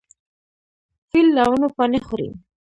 [1.09, 2.29] فیل له ونو پاڼې خوري.